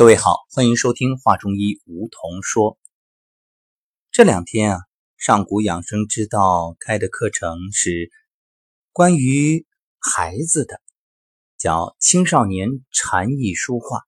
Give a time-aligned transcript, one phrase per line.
[0.00, 2.78] 各位好，欢迎收听《话中医》，梧桐说。
[4.10, 4.80] 这两天啊，
[5.18, 8.10] 上古养生之道开的课程是
[8.94, 9.66] 关于
[9.98, 10.80] 孩子的，
[11.58, 14.00] 叫青少年禅意书画。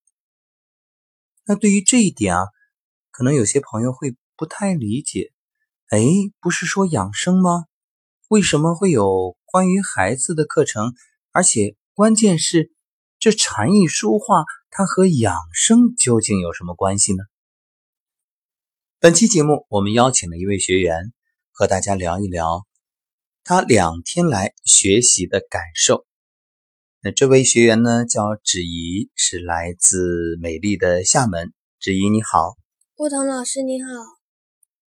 [1.44, 2.46] 那对于这一点啊，
[3.10, 5.30] 可能有些朋友会不太理解。
[5.90, 6.00] 哎，
[6.40, 7.66] 不是说养生吗？
[8.28, 10.94] 为什么会有关于孩子的课程？
[11.32, 12.72] 而且关键是
[13.18, 14.42] 这禅意书画。
[14.74, 17.24] 它和养生究竟有什么关系呢？
[18.98, 21.12] 本期节目，我们邀请了一位学员，
[21.50, 22.66] 和大家聊一聊
[23.44, 26.06] 他两天来学习的感受。
[27.02, 31.52] 那这位学员呢，叫芷怡，是来自美丽的厦门。
[31.78, 32.56] 芷怡你好，
[32.94, 33.90] 顾腾老师你好，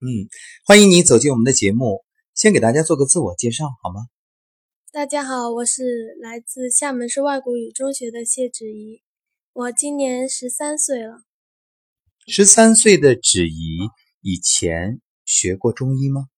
[0.02, 0.28] 嗯，
[0.66, 2.04] 欢迎你走进我们的节目。
[2.34, 4.08] 先给大家做个自我介绍好吗？
[4.92, 9.02] 大家好，我是来自厦门市外国语中学的谢芷怡。
[9.60, 11.18] 我今年十三岁了。
[12.28, 13.90] 十三岁的芷怡
[14.22, 16.30] 以前学过中医吗？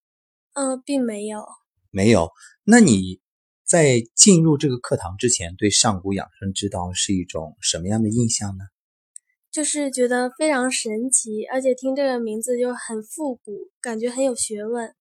[0.53, 1.45] 嗯，并没有。
[1.91, 2.31] 没有。
[2.63, 3.21] 那你
[3.63, 8.63] 在进入这个课堂之前，对上古养生之道是一种什么样的印象呢？
[9.51, 14.95] 就是觉得非常神奇，而且听这个名字就很复古，感觉很有学问。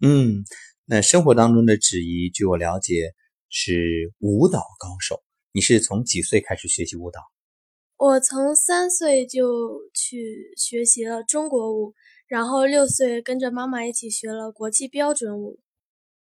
[0.00, 0.44] 嗯，
[0.86, 3.12] 那生活当中的芷怡，据我了解
[3.50, 5.22] 是舞蹈高手。
[5.52, 7.20] 你是从几岁开始学习舞蹈？
[8.00, 11.92] 我从三岁就去学习了中国舞，
[12.26, 15.60] 然后六岁跟着妈妈一起学了国际标准舞。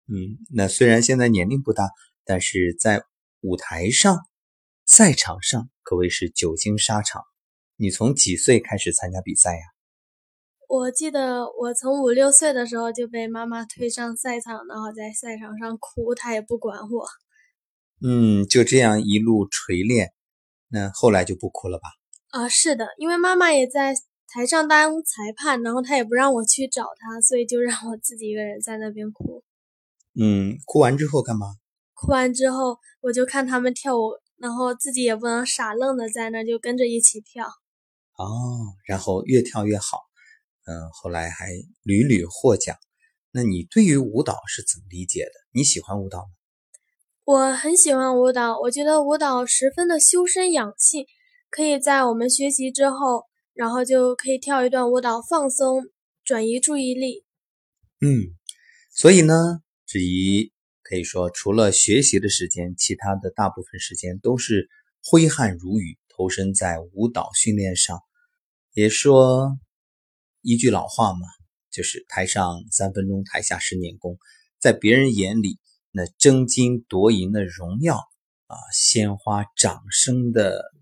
[0.07, 1.91] 嗯，那虽然现在年龄不大，
[2.25, 3.03] 但是在
[3.41, 4.21] 舞台上、
[4.87, 7.25] 赛场上可谓是久经沙场。
[7.77, 9.63] 你从几岁开始参加比赛呀？
[10.69, 17.05] 我记得我从五六岁的时候就被妈妈推上赛场，然后在赛场上哭，她也不管我。
[18.01, 20.14] 嗯，就这样一路锤炼。
[20.75, 21.85] 那后来就不哭了吧？
[22.31, 23.95] 啊，是的，因为妈妈也在
[24.27, 29.45] 台上当裁判，然后她也不让我去找她，所以就让我自己一个人在那边哭。
[30.21, 31.47] 嗯，哭完之后干嘛？
[31.93, 37.47] 哭完之后我就看他们跳舞，然后自己也不能傻愣的在那，就跟着一起跳。
[38.19, 40.01] 哦，然后越跳越好。
[40.67, 41.47] 嗯，后来还
[41.85, 42.77] 屡屡获奖。
[43.31, 45.31] 那你对于舞蹈是怎么理解的？
[45.53, 46.34] 你喜欢舞蹈吗？
[47.27, 51.07] 我很喜欢舞蹈，我觉得舞蹈十分的修身养性，
[51.49, 53.25] 可以在我们学习之后，
[53.55, 55.85] 然后就可以跳一段舞蹈放松，
[56.23, 57.25] 转移注意力。
[58.03, 58.37] 嗯，
[58.91, 60.53] 所以呢，芷怡
[60.83, 64.69] 可以说，除了学习的时间，其他的大部分时间都是
[65.03, 68.01] 挥汗如雨，投身在舞蹈训练上。
[68.75, 69.57] 也说
[70.43, 71.21] 一句老话嘛，
[71.71, 74.19] 就是台上三分钟，台下十年功，
[74.61, 75.59] 在别人眼里。
[75.97, 77.99] 那争金夺银的荣耀
[78.49, 80.73] 啊，鲜花掌声的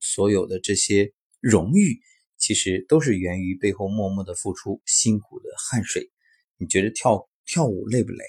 [0.00, 1.98] 所有的这些荣誉，
[2.38, 6.12] 其实都是源于背后默默的付出、辛苦的汗水。
[6.58, 8.24] 你觉得跳跳舞累不累？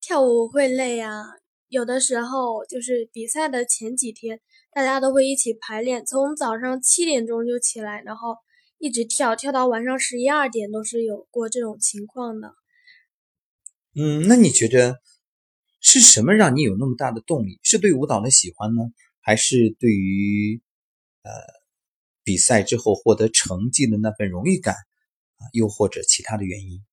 [0.00, 1.22] 跳舞会累啊，
[1.68, 4.40] 有的时候就是比赛的前几天，
[4.72, 8.36] 大家都会一起排练，从早上七点钟就起来，然后
[8.78, 12.52] 一直跳跳到晚上十一二点，都是有过这种情况的。
[13.94, 14.96] 嗯，那你觉得？
[15.88, 17.60] 是什么让你有那么大的动力？
[17.62, 18.82] 是对舞蹈的喜欢呢，
[19.20, 20.60] 还是对于
[21.22, 21.30] 呃
[22.24, 25.46] 比赛之后获得成绩的那份荣誉感啊？
[25.52, 26.84] 又或者其他的原因？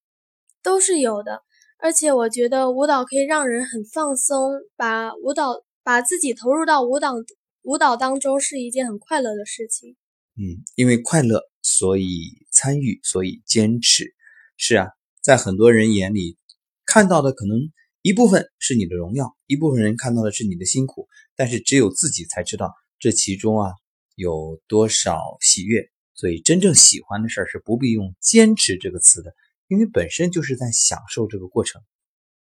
[0.62, 1.42] 都是有的。
[1.80, 7.16] 而且我觉得舞蹈可以让人很放松，把舞蹈把自己投入到舞蹈
[7.64, 9.96] 舞蹈当中是一件很快乐的事情。
[10.36, 14.14] 嗯，因为快乐，所以参与，所以坚持。
[14.56, 14.90] 是啊，
[15.20, 16.38] 在很多人眼里
[16.86, 17.58] 看到的可能。
[18.04, 23.72] 一部分是你的荣耀，一部分人看到的是你的辛苦，但是只有自己才知道这其中啊
[24.16, 25.90] 有多少喜悦。
[26.14, 29.34] 所以真正喜欢的事儿是不必用“坚持”这个词的，
[29.70, 31.82] 因为本身就是在享受这个过程。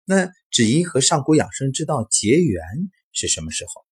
[0.03, 2.63] 那芷怡和上古养生之道结缘
[3.11, 3.85] 是什么时候？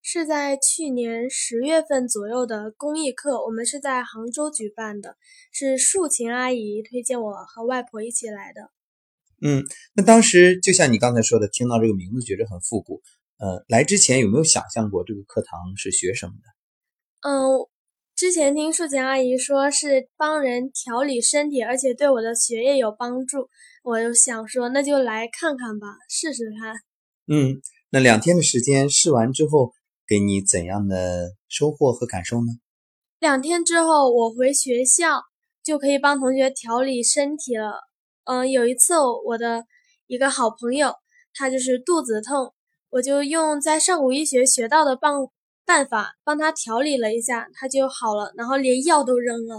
[0.00, 5.18] 是在去年十月份左右的公益课，我们是在杭州举办的，
[5.52, 8.71] 是树琴阿姨推荐我和外婆一起来的。
[9.44, 13.02] 嗯，那当时就像你刚才说的，听到这个名字觉得很复古。
[13.38, 17.28] 呃，来之前有没有想象过这个课堂是学什么的？
[17.28, 17.66] 嗯，
[18.14, 23.48] 之前听树琴阿姨说是帮人调理身体，而且对我的学业有帮助，
[23.82, 26.76] 我就想说那就来看看吧，试试看。
[27.26, 27.60] 嗯，
[27.90, 29.72] 那两天的时间试完之后，
[30.06, 32.52] 给你怎样的收获和感受呢？
[33.18, 35.20] 两天之后，我回学校
[35.64, 37.88] 就可以帮同学调理身体了。
[38.24, 38.94] 嗯，有一次
[39.26, 39.64] 我的
[40.06, 40.94] 一个好朋友，
[41.34, 42.54] 他就是肚子痛，
[42.90, 45.12] 我就用在上古医学学到的办
[45.64, 49.56] 办法帮他调理了一下，他就好了，然后连药都扔了。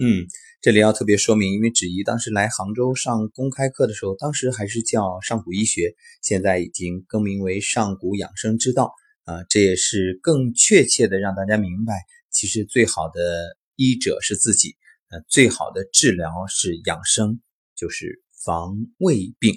[0.00, 0.26] 嗯，
[0.62, 8.94] 这里要特别说明，因为芷怡当时来杭州上公开课的时候，当时还是叫上古医学，现在已经更名为上古养生之道
[9.24, 14.76] 啊，这也是更确切的让大家明白，其实最好的医者是自己，
[15.10, 17.40] 呃，最好的治疗是养生，
[17.78, 19.54] 就是防胃病。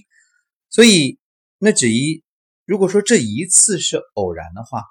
[0.70, 1.18] 所以，
[1.58, 2.24] 那只一，
[2.66, 4.84] 如果说这一次是偶然的话，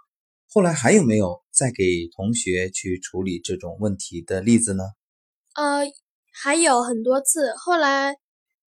[0.52, 4.82] 后来还有没有再给同学去处理这种问题的例子呢？
[5.54, 5.82] 呃，
[6.32, 7.54] 还有很多次。
[7.56, 8.16] 后来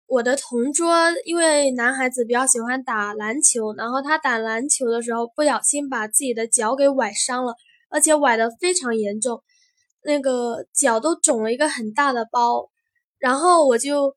[0.06, 0.94] 我的同桌，
[1.25, 7.56] 因为男孩子比较喜欢打篮球，然后他打篮球的时候不小心把自己的脚给崴伤了，
[7.90, 9.42] 而且崴得非常严重，
[10.04, 12.69] 那个脚都肿了一个很大的包。
[13.18, 14.16] 然后我就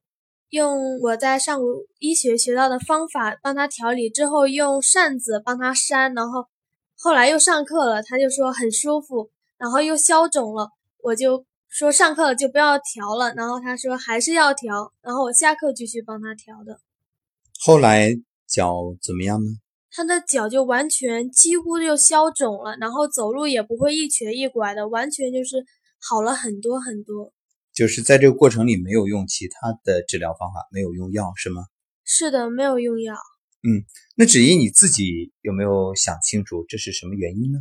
[0.54, 6.46] 用我在上古医学学到的方法帮他调理，之后用扇子帮他扇，然后
[6.96, 10.70] 后来又上课了，他就说很舒服，然后又消肿了，
[11.02, 11.44] 我就。
[11.76, 16.78] 说上课了就不要调了，然后他说还是要调，然后我下课继续帮他调的。
[17.58, 18.14] 后来
[18.46, 19.50] 脚怎么样呢？
[19.90, 25.66] 他的脚就完全几乎就消肿了，然后走路也不会一瘸一拐的，完全就是
[25.98, 27.32] 好了很多很多。
[27.74, 31.64] 就是在这个过程里没有用其他的治疗方法，没有用药是吗？
[32.04, 33.14] 是的，没有用药。
[33.66, 33.84] 嗯，
[34.14, 37.60] 那芷怡你自己有没有想清楚这是什么原因呢？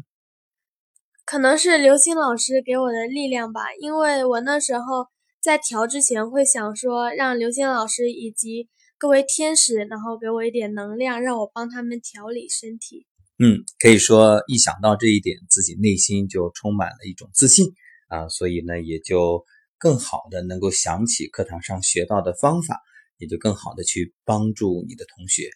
[1.25, 5.07] 可能是刘星老师给我的力量吧，因为我那时候
[5.41, 8.67] 在调之前会想说，让刘星老师以及
[8.97, 13.07] 各位天使，然后给我一点能量，让我帮他们调理身体。
[13.39, 17.73] 嗯，可以说一想到这一点，自己内心就充满了一种自信
[18.09, 19.45] 啊，所以呢，也就
[19.83, 22.79] 更好的能够想起课堂上学到的方法，
[23.17, 25.49] 也就更好的去帮助你的同学。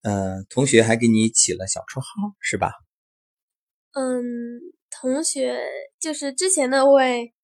[0.00, 2.72] 呃，同学还给你起了小绰号是吧？
[3.92, 4.72] 嗯。
[5.00, 5.60] 同学
[6.00, 7.34] 就是之前那位，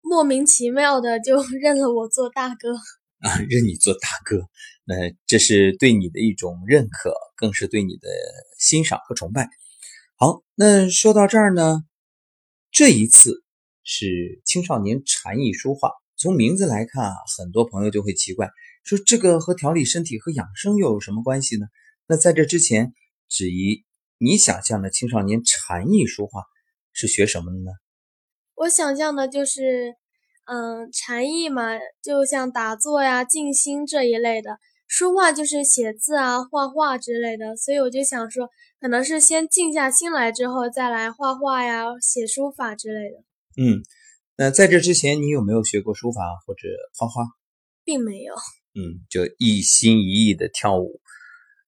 [0.00, 2.74] 莫名其妙的就 认了我做大哥
[3.20, 4.48] 啊，认你做大哥，
[4.84, 4.94] 那
[5.26, 8.08] 这是对你的一种认可，更是对你的
[8.58, 9.48] 欣赏和崇拜。
[10.16, 11.84] 好，那说到这儿呢，
[12.72, 13.44] 这一次
[13.86, 18.50] 是青少年禅意书画，从名字来看啊，很多朋友就会奇怪，
[18.84, 21.66] 说这个和调理身体和养生又有什么关系呢？
[22.06, 22.92] 那在这之前，
[23.30, 23.84] 质疑
[24.18, 26.42] 你想象的青少年禅意书画。
[26.98, 27.72] 是学什么的呢？
[28.54, 29.96] 我想象的就是，
[30.46, 31.62] 嗯，禅意嘛，
[32.02, 34.58] 就像打坐呀、静心这一类的。
[34.88, 37.54] 书画就是写字啊、画画之类的。
[37.54, 38.48] 所以我就想说，
[38.80, 43.25] 可能是先静下心来之后，再来画画呀、写书法之类的。
[43.56, 43.82] 嗯，
[44.36, 47.24] 那在这之前，你有没有学过书法或者画画？
[47.84, 48.34] 并没有。
[48.74, 51.00] 嗯，就一心一意的跳舞。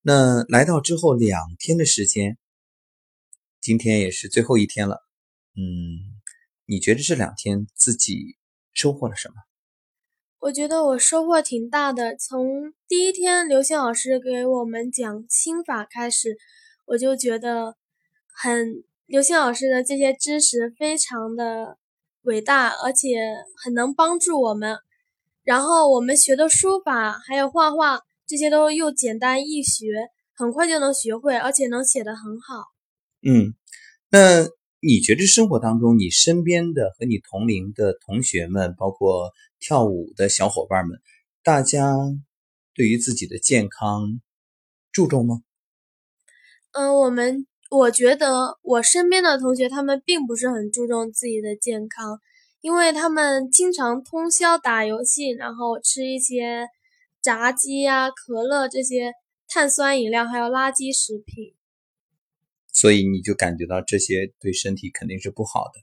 [0.02, 2.38] 那来到之后两天的时间，
[3.60, 5.02] 今天也是最后一天了。
[5.56, 6.20] 嗯，
[6.66, 8.36] 你觉得这两天自己
[8.72, 9.34] 收获了什么？
[10.40, 12.16] 我觉得我收获挺大的。
[12.16, 16.38] 从第一天刘星老师给我们讲心法开始，
[16.86, 17.76] 我就觉得
[18.32, 21.78] 很刘星老师的这些知识非常的
[22.24, 23.16] 伟大，而且
[23.56, 24.76] 很能帮助我们。
[25.42, 32.66] 然后我们学的书法还有画画，这些都又简单易学，很快就能学会，而且能写得很好。
[33.22, 33.54] 嗯，
[34.10, 34.46] 那。
[34.80, 41.00] 你觉得生活当中，你身边的和你同龄的同学们，包括跳舞的小伙伴们，
[41.42, 41.96] 大家
[42.74, 44.20] 对于自己的健康
[44.92, 45.42] 注重吗？
[46.70, 52.18] 嗯，我们我觉得我身边的同学他们并不是很注重自己的健康，
[52.60, 56.66] 因为他们经常通宵打游戏，然后吃一些
[57.20, 59.12] 炸鸡呀、可乐这些
[59.46, 61.54] 碳酸饮料，还有垃圾食品。
[62.72, 65.80] 所以你就感觉到这些对身体肯定是不好的。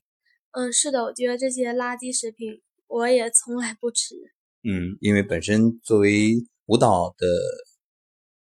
[0.52, 4.16] 嗯，是的，我觉得这些垃圾食品我也从来不吃。
[4.64, 6.34] 嗯，因为本身作为
[6.66, 7.28] 舞蹈的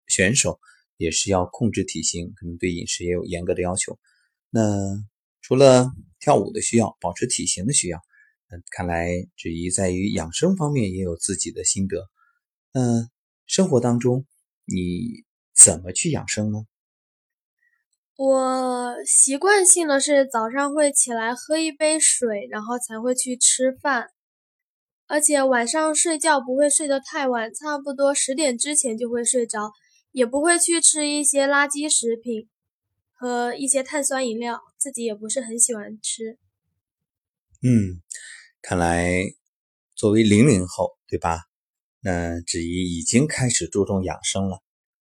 [0.08, 0.60] 选手，
[1.00, 3.98] 也是要控制体型，可能对饮食也有严格的要求。
[4.50, 4.60] 那
[5.40, 5.90] 除了
[6.20, 7.98] 跳舞的需要，保持体型的需要，
[8.50, 12.10] 嗯，看来芷怡在于养生方面也有自己的心得。
[12.72, 13.08] 嗯，
[13.46, 14.26] 生活当中
[14.66, 15.24] 你
[15.56, 16.66] 怎么去养生呢？
[18.16, 24.10] 我习惯性的是早上会起来喝一杯水，然后才会去吃饭，
[25.06, 29.72] 而且晚上睡觉不会睡得太晚，差不多十点之前就会睡着，
[30.12, 32.48] 也不会去吃一些垃圾食品
[33.12, 36.38] 和一些碳酸饮料，自己也不是很喜欢吃。
[37.62, 38.00] 嗯，
[38.62, 39.22] 看来
[39.94, 41.44] 作为零零后，对吧？
[42.00, 44.62] 那子怡已经开始注重养生了。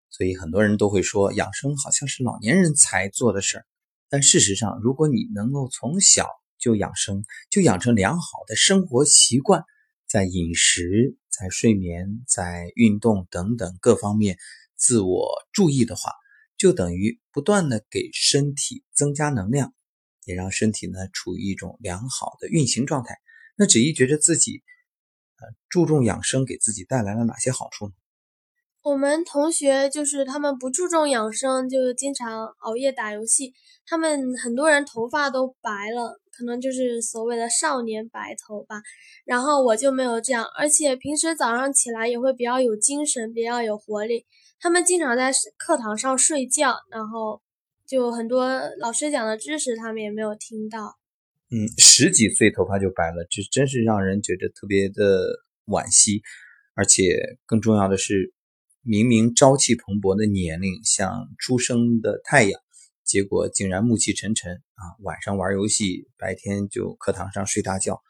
[0.09, 3.65] 所以很多人都会说，养生好像是老年人才做的事儿。
[4.09, 9.63] 但事实上，如果你能够从小就养生，就养成良好的生活习惯，
[10.07, 14.39] 在饮食、在睡眠、在运动等等各方面
[14.77, 16.11] 自我注意的话，
[16.57, 19.73] 就等于不断的给身体增加能量，
[20.25, 23.15] 也让身体呢处于一种良好的运行状态。
[23.57, 24.61] 那子怡觉得自己
[25.39, 27.93] 呃注重养生，给自己带来了哪些好处呢？
[28.83, 33.53] 我们同学就是他们不注重养生，就经常熬夜打游戏。
[33.85, 38.81] 他们很多人头发都白了，可能就是所谓的少年白头吧。
[39.25, 44.25] 然后我就没有这样，而且平时早上起来也会比较有精神，比较有活力。
[44.59, 47.41] 他们经常在课堂上睡觉，然后
[47.85, 48.47] 就很多
[48.79, 50.97] 老师讲的知识他们也没有听到。
[51.49, 56.21] 嗯，十几岁头发就白了，这真是让人觉得特别的惋惜。
[56.73, 58.33] 而且更重要的是。
[58.89, 62.61] 明明朝气蓬勃的年龄，像初升的太阳，
[63.03, 64.95] 结果竟然暮气沉沉啊！
[65.01, 68.01] 晚上玩游戏，白天就课堂上睡大觉，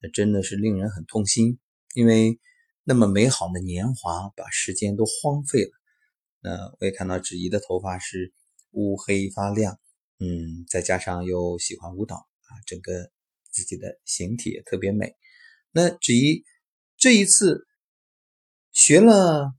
[0.00, 1.58] 那真的是令人很痛心。
[1.94, 2.40] 因为
[2.82, 5.70] 那么美好的年华，把时间都荒废了。
[6.42, 8.32] 那我也看到芷怡的头发是
[8.72, 9.80] 乌黑发亮，
[10.18, 13.10] 嗯，再加上又喜欢舞蹈啊，整个
[13.50, 15.14] 自己的形体也特别美。
[15.70, 16.44] 那芷怡
[16.96, 17.66] 这一次
[18.72, 19.54] 学了。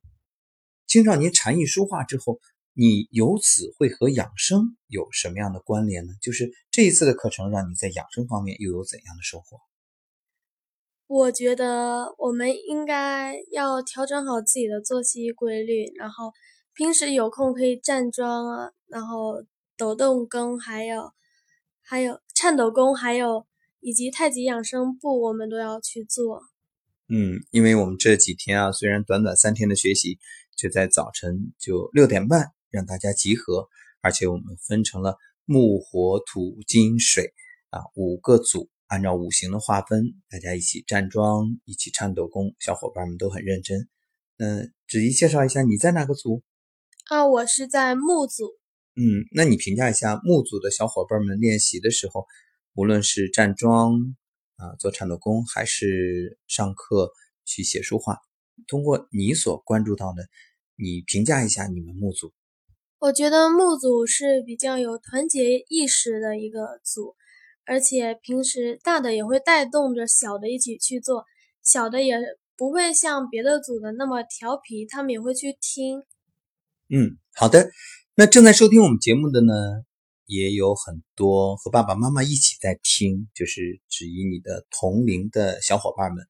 [0.85, 2.39] 青少年禅意书画之后，
[2.73, 6.13] 你由此会和养生有什么样的关联呢？
[6.21, 9.57] 就是这一次的课程让你在养生方面又有怎样的收获？
[11.07, 16.31] 我觉得我们应该要调整好自己的作息规律，然后
[16.75, 19.43] 平时有空可以站桩啊，然后
[19.77, 21.11] 抖动功，还有
[21.81, 23.45] 还有颤抖功，还有
[23.79, 26.41] 以及太极养生步，我们都要去做。
[27.07, 30.19] 嗯，因为我们这几天啊，虽然短短三天的学习。
[30.55, 33.67] 就在早晨就六点半让大家集合，
[34.01, 37.33] 而且我们分成了木、火、土、金、水
[37.71, 43.89] 啊五个组，按照五行的划分，大家一起站桩，一起颤抖功，小伙伴们都很认真。
[44.37, 46.43] 嗯，子怡介绍一下你在哪个组？
[47.09, 48.45] 啊，我是在木组。
[48.95, 52.25] 嗯，那你评价一下木组的小伙伴们练习的时候，
[52.75, 54.15] 无论是站桩
[54.55, 57.11] 啊做颤抖功，还是上课
[57.43, 58.19] 去写书画。
[58.67, 60.23] 通过你所关注到的，
[60.77, 62.31] 你评价一下你们木组。
[62.99, 67.17] 我觉得木组是比较有团结意识的一个组，
[67.65, 71.25] 而且平时大的也会带动着小的一起去做，
[71.61, 72.17] 小的也
[72.55, 76.03] 不会像别的组的那么调皮，他们也会去听。
[76.95, 77.71] 嗯，好的。
[78.15, 79.53] 那正在收听我们节目的呢，
[80.27, 86.23] 也有很多和爸爸妈妈一起在听，就是指引你的同龄的小伙伴们。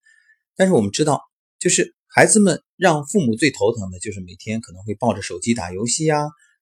[0.56, 1.22] 但是我们知道，
[1.60, 1.94] 就是。
[2.16, 6.20] 孩子们让父母最头疼的就是每天可能会抱着手机打游戏啊，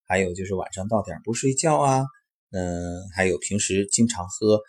[0.07, 2.05] 还有就是晚上到点不睡觉啊，
[2.51, 4.61] 嗯，还有平时经常喝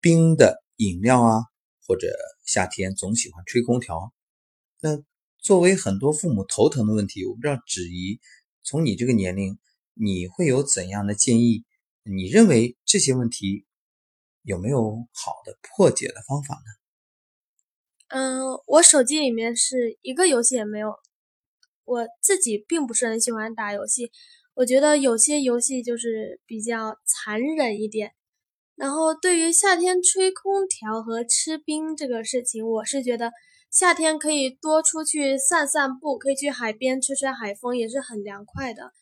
[0.00, 1.38] 冰的饮料啊，
[1.86, 2.08] 或者
[2.44, 4.12] 夏天总喜欢吹空调。
[4.80, 4.96] 那
[5.44, 8.18] 作为很多父母头疼的问题，我不知道子怡
[8.62, 9.58] 从你这个年龄，
[9.92, 11.66] 你会有怎样的建议？
[12.02, 13.66] 你认为这些问题
[14.40, 16.70] 有没有好的破解的方法呢？
[18.08, 20.94] 嗯，我手机里面是一个游戏也没有。
[21.84, 24.10] 我自己并不是很喜欢打游戏，
[24.54, 28.14] 我觉得有些游戏就是比较残忍一点。
[28.76, 33.30] 然后对于夏天吹空调和吃冰这个事情，我是觉得
[33.74, 38.92] 夏天可以多出去散散步，可以去海边吹吹海风，也是很凉快的。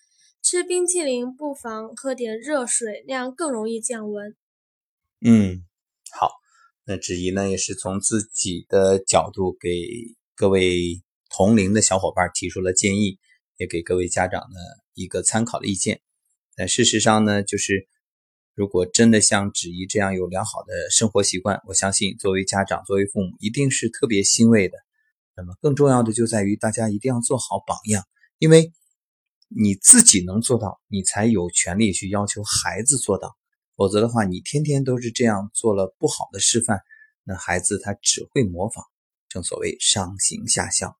[0.42, 4.34] 吃冰淇淋不妨喝点热水，那样更容易降温。
[5.20, 5.66] 嗯，
[6.10, 6.30] 好。
[6.86, 9.68] 那芷怡呢，也是从自己的角度给
[10.34, 13.18] 各位同龄的小伙伴提出了建议，
[13.58, 14.58] 也给各位家长呢
[14.94, 16.00] 一个参考的意见。
[16.56, 17.88] 但事实上呢，就是
[18.54, 24.76] 如果真的像子怡这样有良好的生活习惯，我相信作为家长、作为父母，一定是特别欣慰的。
[25.34, 28.04] 那么更重要的就在于大家一定要做好榜样，
[28.38, 28.72] 因为
[29.48, 33.36] 你自己能做到，你才有权利去要求孩子做到。
[33.74, 36.80] 否则的话，你天天都是这样做了不好的示范，
[37.24, 38.84] 那孩子他只会模仿。
[39.30, 40.98] 正所谓上行下效。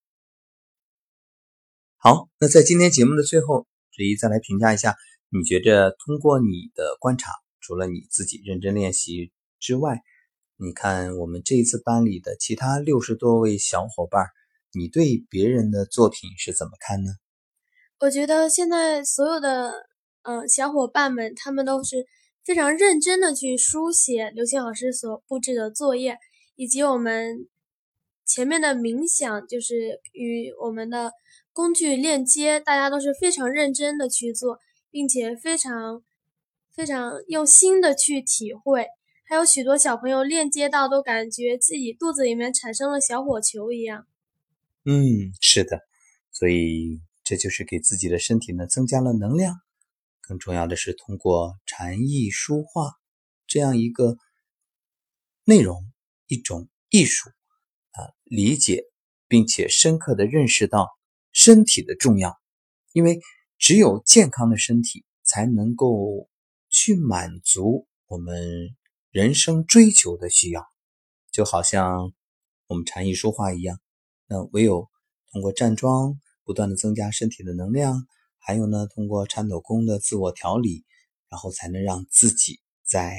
[1.99, 4.97] 好，那在今天节目的最后，子怡再来评价一下，
[5.29, 7.31] 你觉着通过你的观察，
[7.63, 10.03] 除了你自己认真练习之外，
[10.59, 14.27] 你看我们这一次班里的其他六十多位小伙伴，
[14.73, 17.13] 你对别人的作品是怎么看呢？
[18.01, 19.73] 我觉得现在所有的
[20.23, 22.07] 嗯小伙伴们，他们都是。
[22.45, 26.19] 非常认真的去书写刘星老师所布置的作业，
[26.57, 27.47] 以及我们
[28.27, 31.13] 前面的冥想，就是与我们的
[31.53, 34.59] 工具链接，大家都是非常认真的去做，
[34.91, 36.03] 并且非常
[36.75, 38.87] 非常用心的去体会。
[39.25, 44.07] 还有许多小朋友链接到，都感觉自己肚子里面产生了小火球一样。
[44.85, 45.81] 嗯，是的，
[46.31, 49.55] 所以这就是给自己的身体呢增加了能量。
[50.21, 52.93] 更重要的是，通过禅意书画
[53.47, 54.17] 这样一个
[55.45, 55.83] 内容，
[56.27, 57.31] 一种艺术
[57.93, 58.85] 啊，理解
[59.29, 60.89] 并且深刻的认识到
[61.33, 62.39] 身体的重要。
[62.93, 63.21] 因为
[63.59, 66.29] 只有健康的身体，才能够
[66.83, 68.77] 去满足我们。
[69.13, 70.67] 人生追求的需要，
[71.31, 72.15] 就好像
[72.67, 73.79] 我们禅意说话一样。
[74.27, 74.89] 那唯有
[75.31, 78.07] 通过站桩，不断的增加身体的能量，
[78.39, 80.87] 还有呢，通过颤抖功的自我调理，
[81.29, 83.15] 然后才能让自己在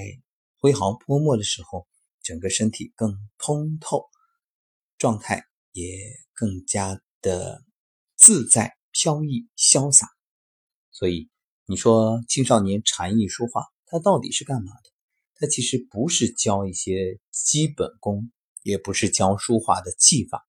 [0.57, 1.87] 挥毫泼墨的时候，
[2.23, 4.09] 整个身体更通透，
[4.97, 5.85] 状态也
[6.33, 7.63] 更加的
[8.15, 10.07] 自在、飘逸、潇洒。
[10.89, 11.29] 所以，
[11.65, 14.89] 你说青少年禅意书画，它到底是干嘛的？
[15.35, 18.31] 它其实不是教一些基本功，
[18.63, 20.45] 也不是教书画的技法，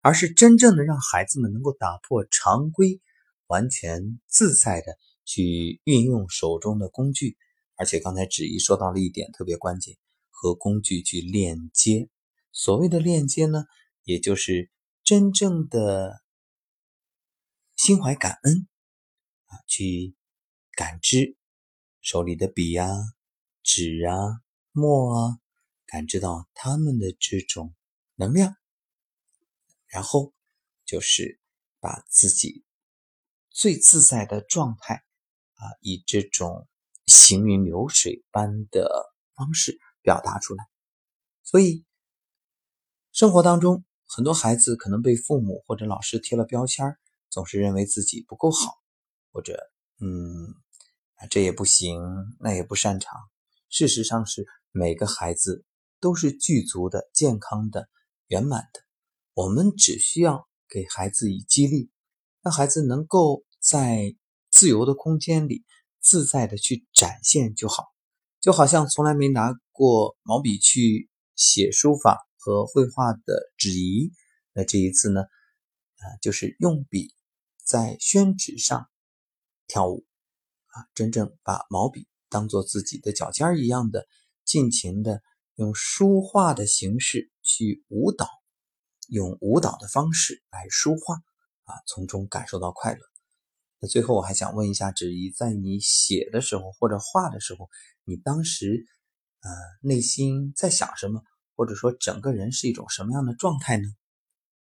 [0.00, 3.00] 而是真正的让孩子们能够打破常规，
[3.48, 7.36] 完全自在的去运用手中的工具。
[7.74, 9.96] 而且刚才芷怡说到了一点特别关键，
[10.30, 12.08] 和工具去链接。
[12.52, 13.64] 所谓的链接呢，
[14.04, 14.70] 也就是
[15.02, 16.22] 真正的
[17.76, 18.68] 心怀感恩
[19.48, 20.14] 啊，去
[20.72, 21.36] 感知
[22.00, 22.88] 手里的笔呀。
[23.64, 24.40] 纸啊，
[24.72, 25.38] 墨啊，
[25.84, 27.74] 感知到他们的这种
[28.14, 28.56] 能量，
[29.88, 30.32] 然后
[30.86, 31.38] 就是
[31.78, 32.64] 把自己
[33.50, 35.04] 最自在的状态
[35.56, 36.66] 啊，以这种
[37.04, 40.64] 行云流水般的方式表达出来。
[41.42, 41.84] 所以，
[43.12, 46.96] 生活当中很多孩子可能被父母或者老师贴了标签，
[47.28, 48.77] 总是认为自己不够好，
[49.32, 49.58] 或者
[50.00, 50.54] 嗯，
[51.30, 52.00] 这也不行，
[52.40, 53.18] 那也不擅长。
[53.68, 55.64] 事实上是每个孩子
[56.00, 57.88] 都是具足的、健康的、
[58.28, 58.80] 圆满的。
[59.34, 61.90] 我们只需要给孩子以激励，
[62.42, 64.16] 让孩子能够在
[64.50, 65.64] 自由的空间里
[66.00, 67.84] 自在的去展现就好。
[68.40, 74.12] 就好像从来没拿过毛笔去写书法和绘画的纸怡，
[74.52, 77.12] 那这一次呢，啊，就是用笔
[77.64, 78.88] 在宣纸上
[79.68, 80.04] 跳舞
[80.66, 82.08] 啊，真正把毛笔。
[82.30, 84.06] 当做自己的脚尖一样的，
[84.44, 85.22] 尽情的
[85.54, 88.28] 用书画的形式去舞蹈，
[89.08, 91.14] 用舞蹈的方式来书画
[91.64, 93.00] 啊，从中感受到快乐。
[93.80, 97.70] 那最后我还想问一下芷怡，在你写的时候或者画的时候，
[98.04, 98.84] 你当时
[99.40, 99.50] 呃
[99.80, 101.22] 内心在想什么，
[101.56, 103.84] 或者说整个人是一种什么样的状态呢？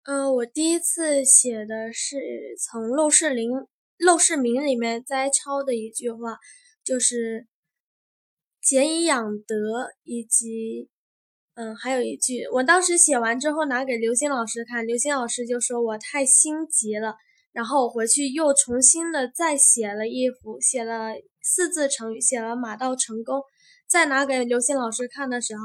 [0.04, 2.16] 嗯，我第一次写的是
[2.60, 3.50] 从《陋室铭》
[3.98, 6.38] 《陋室铭》里面摘抄的一句话，
[6.84, 7.46] 就是。
[8.68, 10.88] 俭以养德，以及，
[11.54, 17.14] 嗯，还有一句，我当时写完之后拿给刘星老师看，刘星老师就说我太心急了，
[17.52, 23.40] 然后我回去又重新的再写了一幅，写了四字成语，写了马到成功，
[23.86, 25.62] 再拿给刘星老师看的时候，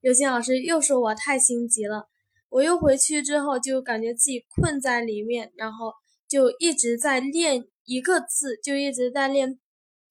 [0.00, 2.06] 刘星老师又说我太心急了，
[2.50, 5.92] 我又回去之后就感觉自己困在里面，然后
[6.28, 9.58] 就一直在练一个字，就一直在练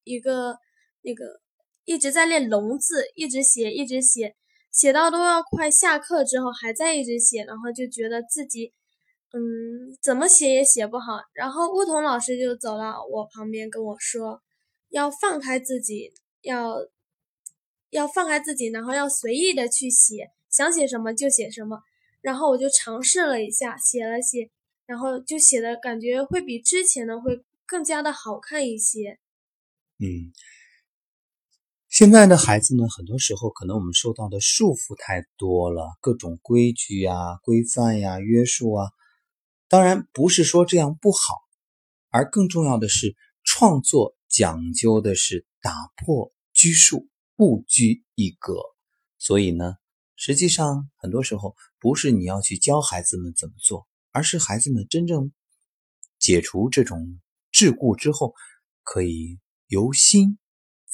[0.03, 0.57] 一个
[1.01, 1.41] 那个。
[1.85, 4.37] 一直在练龙字，一直写，一直写，
[4.71, 8.71] 写到都要快下课之后，还在一直写，然后就觉得自己，
[9.33, 11.19] 嗯，怎么写也写不好。
[11.33, 14.41] 然后梧桐老师就走到我旁边跟我说，
[14.91, 16.77] 要放开自己，要
[17.89, 21.81] 要放开自己，然后要随意的去写，想写什么就写什么。
[22.21, 24.49] 然后我就尝试了一下，写了写，
[24.85, 29.19] 然后就写的感觉会比之前的会更加的好看一些。
[29.99, 30.33] 嗯。
[31.89, 38.89] 现在的孩子呢，很多时候可能我们受到的束缚太多了，各种规矩呀、规范呀、约束啊。
[39.67, 41.35] 当然不是说这样不好，
[42.09, 48.55] 而更重要的是，创作讲究的是打破拘束，不拘一格。
[49.19, 49.75] 所以呢，
[50.15, 55.31] 实际上很多时候不是你要去教孩子们怎么做，而是孩子们真正
[56.17, 57.19] 解除这种
[57.53, 58.33] 桎梏之后，
[58.83, 60.37] 可以由心。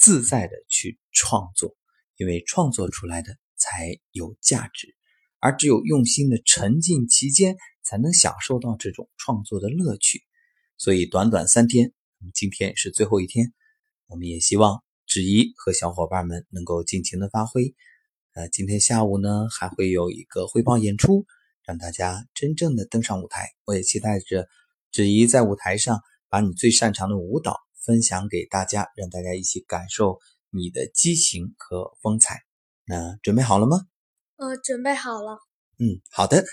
[0.02, 1.76] 自在的去创作，
[2.16, 4.96] 因为创作出来的才有价值，
[5.40, 10.22] 而只有用心的沉浸其间，才能享受到这种创作的乐趣。
[10.78, 11.92] 所以，短短三天，
[12.32, 13.52] 今天是最后一天，
[14.06, 17.74] 我们也希望芷怡和小伙伴们能够尽情的发挥。
[18.32, 21.26] 呃，今天下午呢，还会有一个汇报演出，
[21.62, 23.50] 让大家真正的登上舞台。
[23.66, 24.48] 我也期待着
[24.92, 27.58] 芷怡在舞台上把你最擅长的舞蹈。
[27.82, 30.18] 分享给大家，让大家一起感受
[30.50, 32.42] 你的激情和风采。
[32.84, 33.86] 那准备好了吗？
[34.36, 35.38] 呃，准备好了。
[35.78, 36.44] 嗯，好的。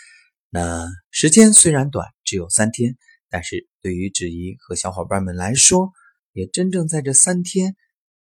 [0.49, 2.97] 那时间虽然短，只有三天，
[3.29, 5.91] 但是对于芷怡和小伙伴们来说，
[6.31, 7.75] 也真正在这三天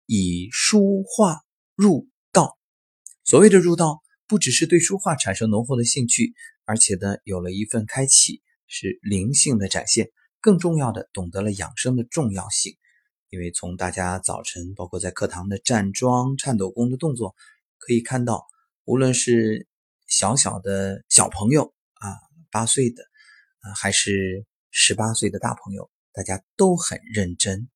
[0.05, 1.41] 以书画
[1.75, 2.55] 入道。
[3.23, 6.35] 所谓的入道，不只是对书画产生浓厚的兴趣，
[6.65, 10.11] 而且呢，有了一份开启，是灵性的展现。
[10.41, 12.75] 更重要的，懂得了养生的重要性。
[13.29, 17.33] 因为从大家早晨，包括在课堂的站桩、颤抖功的动作，
[17.77, 18.45] 可以看到，
[18.83, 19.67] 无论是
[20.07, 22.19] 小小的小朋友啊，
[22.51, 23.03] 八岁的
[23.61, 27.69] 啊，还是十八岁的大朋友，大家都很认真。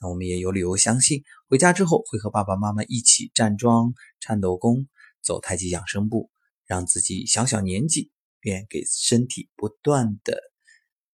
[0.00, 4.86] 那我们也有理由相信，回家之后会和爸爸妈妈一起站桩、颤抖功、
[5.20, 6.30] 走太极养生步，
[6.66, 10.38] 让自己小小年纪便给身体不断的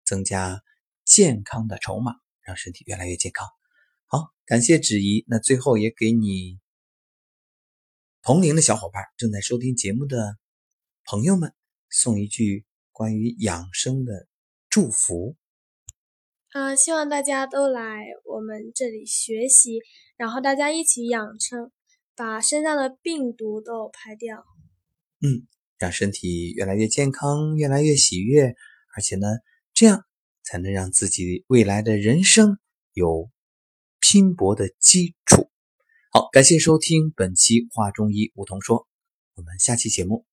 [0.05, 0.61] 增加。
[1.09, 3.49] 健康的筹码，让身体越来越健康。
[4.07, 5.25] 好，感谢芷怡。
[5.27, 6.61] 那最后也给你
[8.21, 10.37] 同龄的小伙伴，正在收听节目的
[11.05, 11.55] 朋友们，
[11.88, 14.29] 送一句关于养生的
[14.68, 15.35] 祝福。
[16.51, 19.81] 啊，希望大家都来我们这里学习，
[20.18, 21.73] 然后大家一起养生，
[22.14, 24.44] 把身上的病毒都排掉。
[25.23, 28.55] 嗯，让身体越来越健康，越来越喜悦，
[28.94, 29.27] 而且呢，
[29.73, 30.05] 这样。
[30.49, 32.59] 才能让自己未来的人生
[32.95, 33.31] 有
[34.01, 35.51] 拼搏的基础。
[36.11, 38.79] 好，感谢收听本期《话中医梧桐说》，
[39.35, 40.25] 我们下期节目